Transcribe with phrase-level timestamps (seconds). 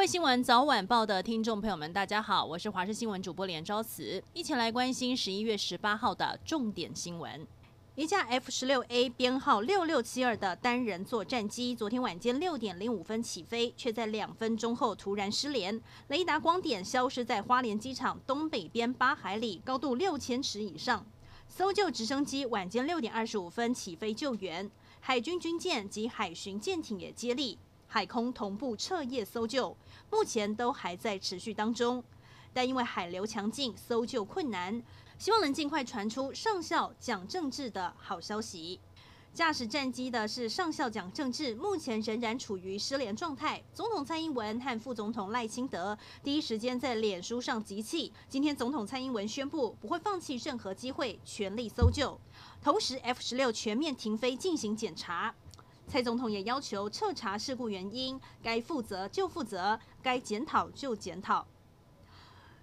[0.00, 7.46] 位新闻早晚报的听众朋友们，大家好，我是华视新闻主播连昭慈，一起来关心十一月十八号的重点新闻。
[7.96, 21.04] 一架 F 十六 A 编号六六七二的单人座战机，昨天晚间六点零五分起飞，却在两分钟后突然失联，雷达光点消失在花莲机场东北边八海里，高度六千尺以上。
[21.46, 27.58] 搜救直升机晚间六点二十五分起飞救援，海军军舰及海巡舰艇也接力，
[27.92, 29.76] 海空同步彻夜搜救，
[30.12, 32.02] 目前都还在持续当中。
[32.52, 34.80] 但因为海流强劲，搜救困难，
[35.18, 38.78] 希望能尽快传出上校蒋正治的好消息。
[39.34, 43.60] 驾驶战机的是上校蒋正治，目前仍然处于失联状态。
[43.74, 48.12] 总统蔡英文和副总统赖清德第一时间在脸书上集气。
[48.28, 52.16] 今天总统蔡英文宣布不会放弃任何机会，全力搜救。
[52.62, 55.34] 同时，F 十六全面停飞进行检查。
[55.90, 61.44] 蔡总统也要求彻查事故原因，该负责就负责，该检讨就检讨。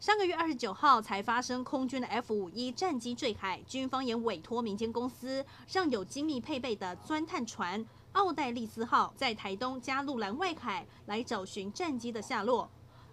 [0.00, 12.68] 上个月二十九号才发生空军的 F 五一战机坠海，军方也委托民间公司，让有精密配备的钻探船奥黛丽斯号在台东加路兰外海来找寻战机的下落。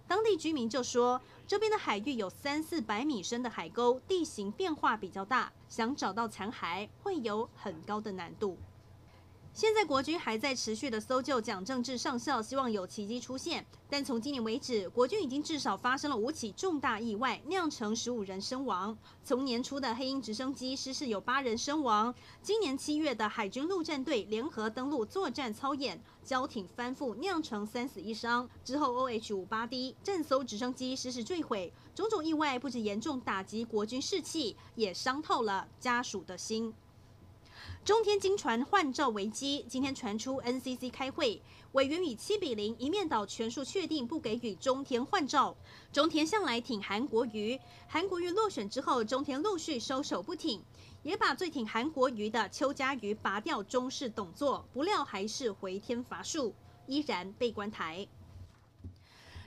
[0.08, 8.58] 当地居民就说，这边的海域有三四百米深的海沟，地形变化比较大，想找到残骸会有很高的难度。
[9.52, 13.66] 现在国军还在持续的搜救蒋正智上校，希望有奇迹出现。
[13.90, 18.96] 但从今年为止，国军已经至少发生了五起重大意外，酿成十五人身亡。
[19.24, 28.48] 从年初的黑鹰直升机失事有八人身亡，今年七月的海军陆战队联合登陆作战操演，交艇翻覆酿成三死一伤。
[28.64, 36.72] 之后 OH 五八 D 战搜直升机失事坠毁，种种意外不止严重打击国军士气，也伤透了家属的心。
[37.84, 41.40] 中天惊传换照危机，今天传出 NCC 开会，
[41.72, 45.56] 委员以七比零一面倒全数确定不给予中天换照。
[45.92, 50.62] 中天向来挺韩国瑜，韩国瑜落选之后，中天陆续收手不挺，
[51.02, 56.54] 也把最挺韩国瑜的邱家瑜拔掉中视董座，不料还是回天乏术，
[56.86, 58.06] 依然被关台。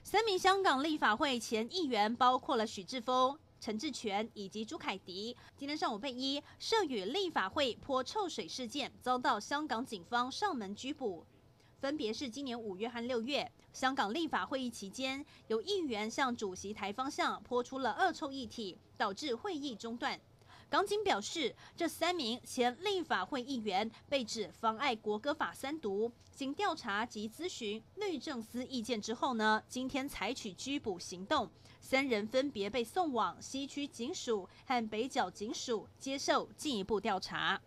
[0.04, 3.40] 三名香港立法会前议员，包括了许智峰。
[3.64, 11.26] 陈志全以及朱凯迪今天上午被一涉与立法会泼臭水事件，遭到香港警方上门拘捕。
[11.80, 20.20] 分别是今年五月和六月，香港立法会议期间，有议员向主席台方向泼出了恶臭液体，导致会议中断。
[20.74, 26.12] 港警表示，这三名前立法会议员被指妨碍国歌法三读。
[26.34, 31.48] 经调查及咨询律政司意见之后呢，今天采取拘捕行动，
[31.80, 37.62] 三人分别被送往西区警署和北角警署接受进一步调查。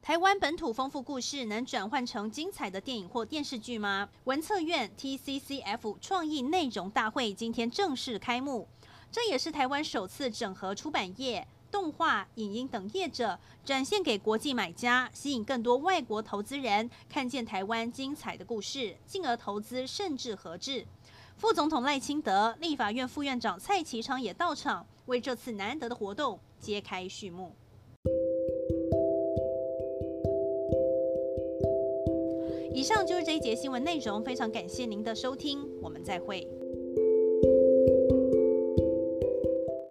[0.00, 4.08] 台湾本土丰富故事能转换成精彩的电影或电视剧吗？
[4.24, 8.66] 文策院 TCCF 创意内容大会今天正式开幕，
[9.12, 11.46] 这也是台湾首次整合出版业。
[11.70, 20.86] 动画、影音等业者展现给国际买家，吸引更多外国投资人看见台湾精彩的故事，进而投资甚至合制。
[21.36, 27.52] 副总统赖清德、立法院副院长蔡其昌也到场，为这次难得的活动揭开序幕。
[32.72, 36.46] 以上就是这一节新闻内容，非常感谢您的收听，我们再会。